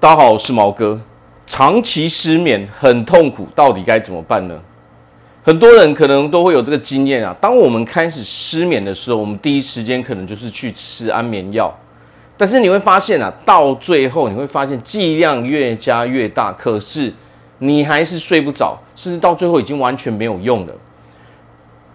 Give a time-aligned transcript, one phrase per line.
[0.00, 0.98] 大家好，我是毛哥。
[1.46, 4.58] 长期失眠很痛苦，到底该怎么办呢？
[5.42, 7.36] 很多人可能都会有这个经验啊。
[7.38, 11.70] 当我们开始失眠的时候，我们第一时间可能就是去吃安眠药。
[12.38, 17.12] 但是你会发现啊，到最后你会发现剂量越加越大，可是
[17.58, 20.72] 你还是睡不着，甚至到最后已经完全没有用了。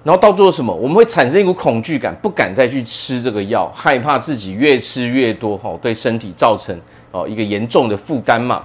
[0.03, 0.71] 然后到最后什么？
[0.71, 6.79] 我们会产生一股恐惧感，不敢再去吃这个药，害怕自己越吃越多，吼，对身体造成
[7.15, 8.63] 哦一个严重的负担嘛。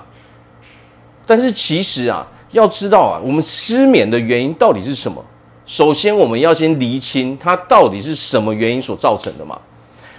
[1.26, 5.24] 但是其实啊，要知道啊，我们失眠的原因到底是什么？
[5.66, 9.58] 首先我们要先厘清它到底是什么原因所造成的嘛。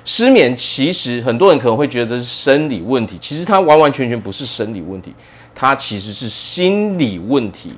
[0.06, 5.14] 失眠其实很多人可能会觉得是生理问题，其实它完完全全不是生理问题，
[5.54, 7.74] 它其实是心理问题。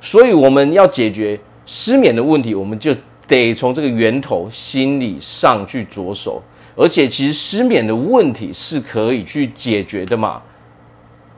[0.00, 1.38] 所以我们要解决。
[1.64, 2.92] 失眠的问题，我们就
[3.28, 6.42] 得从这个源头心理上去着手，
[6.74, 10.40] 而且其实失眠的问题是可以去解决的嘛，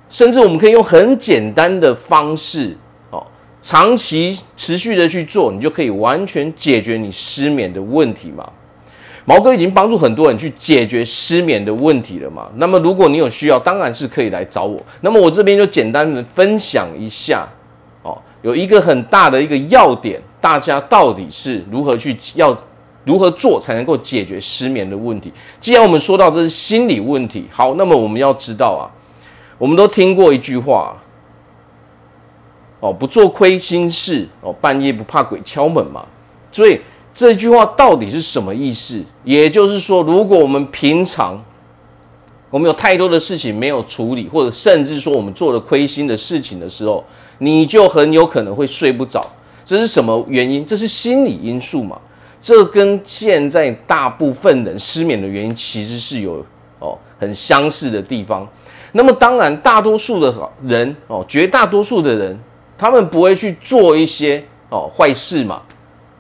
[0.09, 2.77] 甚至我们可以用很简单的方式
[3.11, 3.27] 哦，
[3.63, 8.49] 长期持续的去做，你就可以完全解决你失眠的问题嘛。
[9.27, 14.79] 毛哥已经帮助很多人去解决失眠的问题了嘛，那么如果你有需要，当然是可以来找我。
[15.01, 17.49] 那么我这边就简单的分享一下。
[18.03, 22.55] 哦有一个很大的一个要点，大家到底是如何去要
[23.05, 25.33] 如何做才能够解决失眠的问题？
[25.61, 28.89] 既然我们说到这是心理问题，好，那么我们要知道啊，
[29.59, 30.97] 我们都听过一句话，
[32.81, 36.05] 哦，不做亏心事，哦，半夜不怕鬼敲门嘛。
[36.51, 36.81] 所以
[37.13, 39.05] 这句话到底是什么意思？
[39.23, 41.43] 也就是说，如果我们平常
[42.51, 47.05] 我们有太多的事情没有处理，或者甚至说我们做了亏心的事情的时候，
[47.39, 49.21] 你就很有可能会睡不着，
[49.65, 50.65] 这是什么原因？
[50.65, 51.99] 这是心理因素嘛？
[52.45, 56.45] 这跟现在大部分人失眠的原因其实是有
[56.79, 58.47] 哦很相似的地方。
[58.93, 62.39] 那么当然，大多数的人哦，绝大多数的人，
[62.77, 65.63] 他们不会去做一些哦坏事嘛，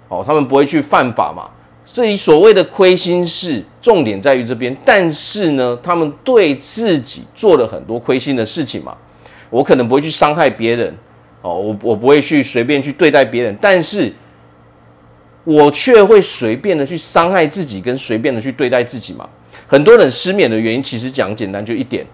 [0.08, 1.50] 哦，他们不会去犯法嘛。
[1.84, 4.74] 这里所谓的亏心事，重点在于这边。
[4.82, 8.96] 但是呢，他们对自己做了很多亏心的事情嘛。
[9.50, 10.96] 我可能不会去伤害别人。
[11.42, 14.10] 哦，我我不会去随便去对待别人，但是
[15.44, 19.28] 我却会随便的去伤害自己，跟随便的去对待自己嘛。
[19.66, 22.04] 很多人失眠的原因，其实讲简单就一点，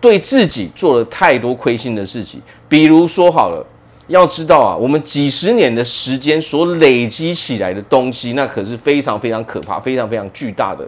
[0.00, 2.40] 对自己做了太多亏心的事情。
[2.68, 3.64] 比如说好了，
[4.08, 10.86] 要知道啊，我们几十年的时间所累积起来的东西，那可是非常非常可怕，非常非常巨大的。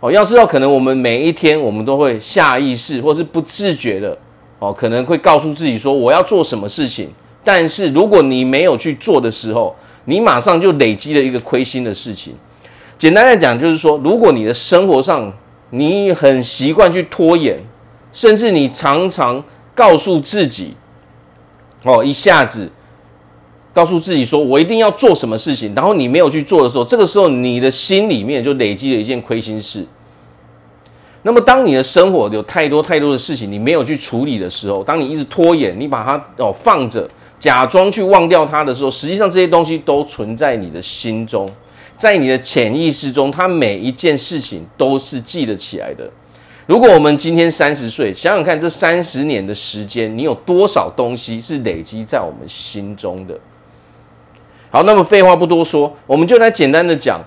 [0.00, 4.16] 哦，要知道，可能我们每一天，我们都会下意识或是不自觉的。
[4.58, 7.10] 哦，可能会告诉自己说我要做什么事情，
[7.44, 9.74] 但是如果你没有去做的时候，
[10.06, 12.34] 你马上就累积了一个亏心的事情。
[12.98, 15.30] 简单来讲，就是说，如果你的生活上
[15.68, 17.58] 你很习惯去拖延，
[18.12, 20.74] 甚至你常常告诉自己，
[21.82, 22.70] 哦，一下子
[23.74, 29.84] 告诉自己说我一定要做什么事情，然后你没有去做的时候，这个时候你的心里面就累积了一件亏心事。
[31.22, 37.06] 那么，当你的生活有太多太多的事情，你没有去处理的时候，当你一直拖延，你把它哦放着，
[37.38, 41.48] 假装去忘掉它的时候，实际上这些东西都存在你的心中，
[41.96, 46.10] 在你的潜意识中，它每一件事情都是记得起来的。
[46.66, 53.38] 如果我们今天三十岁，想想看，这三十年的时间，你有多少东西是累积在我们心中的？
[54.70, 57.20] 好，那么废话不多说，我们就来简单的讲。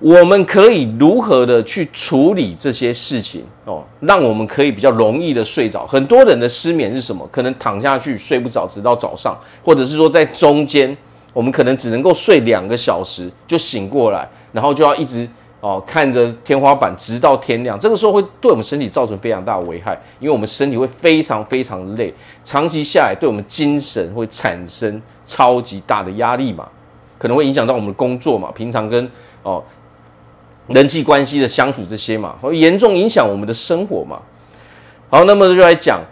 [0.00, 5.84] 我们可以如何的去处理这些事情哦，让我们可以比较容易的睡着。
[5.88, 7.28] 很多人的失眠是什么？
[7.32, 10.96] 可能躺下去睡不着，直到早上，或者是说在中间，
[11.32, 15.28] 我们可能只能够睡两个小时就醒过来，然后就要一直
[15.60, 17.76] 哦看着天花板，直到天亮。
[17.80, 22.14] 这个时候会对我们身体造成非常大的危害，因为我们身体会非常非常累，
[22.44, 26.68] 长期下来对我们精神会产生超级大的压力嘛，
[27.18, 29.10] 可能会影响到我们的工作嘛，平常跟
[29.42, 29.60] 哦。
[30.68, 34.20] 人际关系的相处这些嘛，会严重影响我们的生活嘛。
[35.10, 36.02] 好，那么就来讲，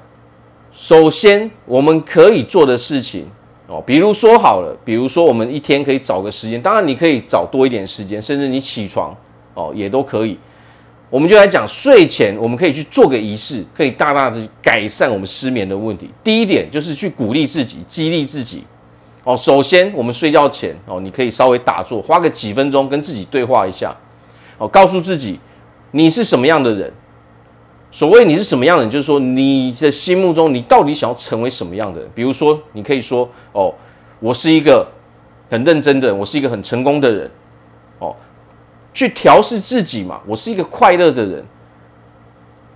[0.73, 3.27] 首先我们可以做的事情
[3.67, 9.15] 哦，比如说好了，比如说我们一天可以找个时间，当然你可以找多一点时间，甚至你起床
[9.55, 10.39] 哦也都可以。
[11.11, 16.11] 我们就来讲睡前，我们可以去做个仪式，可以大大的改善我们失眠的问题。
[16.25, 18.65] 第一点就是去鼓励自己，激励自己
[19.23, 19.37] 哦。
[19.37, 23.95] 首先我们睡觉前哦，你可以稍微打坐，花个几分钟跟自己对话一下。
[24.59, 25.39] 哦，告诉自己，
[25.91, 26.93] 你是什么样的人？
[27.93, 32.11] 所谓你是什么样的人，就是说你的心目中你到底想要成为什么样的人？
[32.15, 33.73] 比如说，你可以说：“哦，
[34.21, 34.87] 我是一个
[35.51, 37.31] 很认真的人，我是一个很成功的人。”
[37.99, 38.15] 哦，
[38.93, 41.43] 去调试自己嘛，我是一个快乐的人。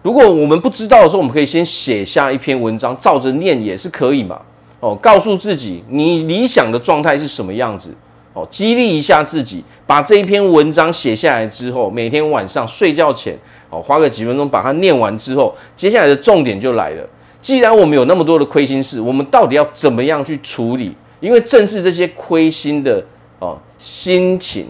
[0.02, 4.40] 如果我们不知道的时候，我们可以先写下一篇文章，照着念也是可以嘛。
[4.80, 7.94] 哦，告诉自己你理想的状态是什么样子。
[8.32, 13.36] 哦，激励一下自己，把这一篇文章写下来之后，每天晚上睡觉前，
[13.70, 17.08] 哦，花个几分钟把它念完之后，接下来的重点就来了。
[17.42, 20.94] 既然我们有那么多的亏心事，我们到底要怎么样去处理？
[21.20, 23.04] 因为正是这些亏心的
[23.40, 24.66] 哦心情，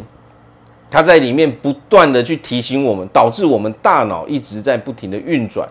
[0.91, 5.69] 它在里面不断的去提醒我们，导致我们大脑一直在不停的运转，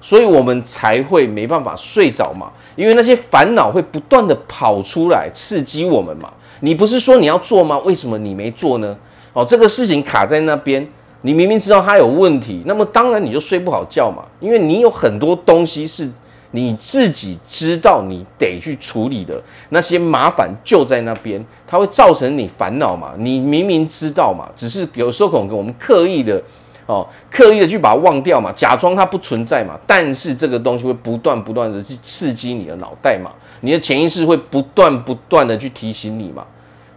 [0.00, 2.50] 所以我们才会没办法睡着嘛。
[2.76, 6.32] 因为那些烦恼会不断的跑出来刺激我们嘛。
[6.60, 7.78] 你不是说你要做吗？
[7.80, 8.96] 为什么你没做呢？
[9.32, 10.86] 哦，这个事情卡在那边，
[11.22, 14.24] 你明明知道它有问题，那么当然你就睡不好觉嘛。
[14.40, 16.10] 因为你有很多东西是
[16.50, 23.12] 你自己知道你得去处理的，那些麻烦就在那边，它会造成你烦恼嘛。
[23.16, 26.42] 你明明知道嘛，只是有时候可能我们刻意的
[26.90, 29.78] 哦，刻意的去把它忘掉嘛，假装它不存在嘛。
[29.86, 33.30] 但是这个东西会不断不断的去刺激你的脑袋嘛。
[33.60, 36.44] 你的潜意识会不断不断的去提醒你嘛，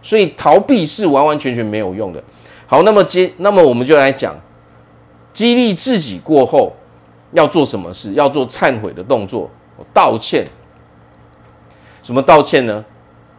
[0.02, 2.20] 所以逃避是完完全全没有用的。
[2.66, 4.34] 好，那么接，那么我们就来讲，
[5.32, 6.72] 激励自己过后
[7.30, 8.14] 要做什么事？
[8.14, 9.48] 要做忏悔的动作，
[9.92, 10.44] 道歉。
[12.02, 12.84] 什么道歉呢？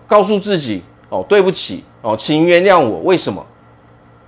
[0.08, 3.00] 告诉自己哦，对不起哦，请原谅我。
[3.02, 3.46] 为什么？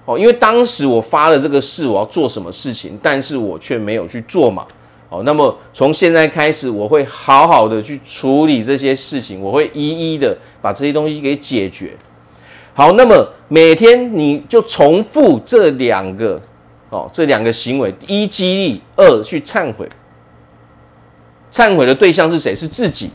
[0.08, 4.66] 哦，因为当时我发了这个誓，我要做什么事情，但是我却没有去做嘛。
[5.10, 11.94] 哦，那么从现在开始，我会好好的去处理这些事情，我会一一的把这些东西给解决。
[12.74, 16.42] 好，那么每天你就重复这两个，
[16.90, 19.90] 哦，这两个行为：一激励，二去忏悔。
[21.52, 22.56] 忏悔的对象是谁？
[22.56, 23.10] 是自己。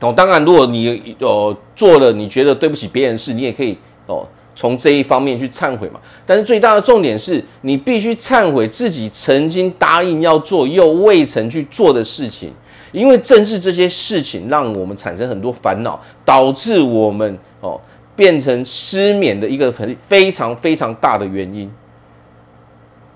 [0.00, 4.28] 哦，当然，如果你哦做了你觉得对不起别人的事，你也可以哦。
[4.54, 12.52] 从这一方面去忏悔嘛，但是最大的重点是你必须忏悔自己曾经答应要做又未曾去做的事情，
[12.92, 17.80] 因为正是这些事情让我们产生很多烦恼，导致我们哦
[18.14, 21.70] 变成失眠的一个很非常非常大的原因。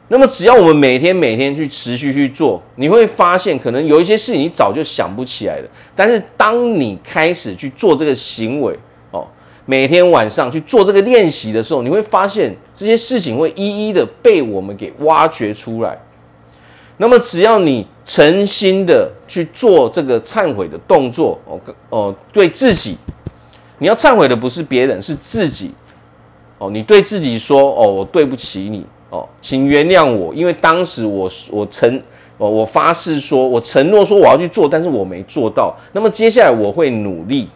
[0.08, 8.74] 那么只要我们每天每天去持续去做，你会发现可能有一些事情你早就想不起来了，但是当你开始去做这个行为。
[9.68, 15.98] 每天晚上去做这个练习的时候，你会发现这些事情会一一的被我们给挖掘出来。
[16.98, 21.60] 那么，只要你诚心的去做这个忏悔的动作，哦
[21.90, 22.96] 哦，对自己，
[23.78, 25.72] 你要忏悔的不是别人，是自己。
[26.58, 32.00] 哦，你对自己说：“哦，我对不起你，哦，请原谅我，因为当时我我承
[32.38, 35.76] 哦，我发誓说，我承诺说我要去做，但是我没做到。
[35.92, 37.50] 那么接下来我会努力。”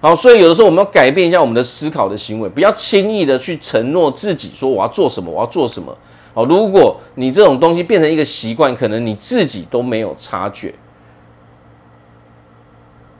[0.00, 5.96] 好，所以有的时候我们要改变一下我们的思考的行为，不要轻易的去承诺自己说我要做什么，我要做什么。
[6.32, 10.74] 好，如果你这种东西变成一个习惯，可能你自己都没有察觉。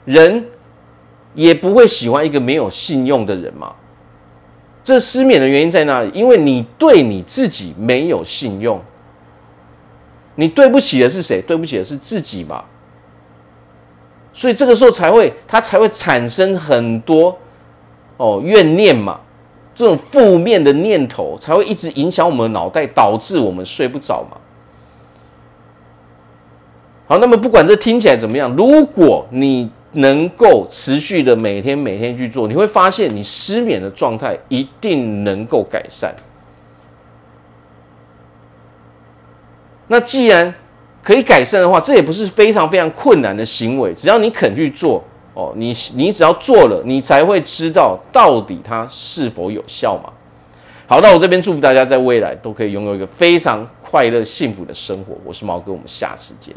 [0.05, 0.43] 人
[1.35, 3.75] 也不会喜欢一个没有信用的人嘛。
[4.83, 6.09] 这失眠的原因在哪里？
[6.11, 8.81] 因为你对你自己没有信用。
[10.33, 11.39] 你对不起的是谁？
[11.45, 12.63] 对不起的是自己嘛。
[14.33, 17.37] 所以这个时候才会，他才会产生很多
[18.17, 19.19] 哦怨念嘛，
[19.75, 24.37] 这种负面的念头才会一直影响我们的脑袋，导致我们睡不着嘛。
[27.07, 36.15] 好，那么不管这听起来怎么样，如果你能够持续的每天每天去做，你会发现你失眠的状态一定能够改善。
[39.87, 40.55] 那既然
[41.03, 45.03] 可以改善的话，这也不是非常非常困难的行为，只要你肯去做
[45.33, 50.11] 哦，你你只要做了，你才会知道到底它是否有效嘛。
[50.87, 55.15] 好，那我这边祝福大家在未来都可以拥有一个非常快乐幸福的生活。
[55.23, 56.53] 我是毛哥，我们下次见。